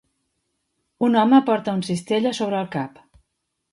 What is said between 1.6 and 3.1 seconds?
un cistell a sobre el cap.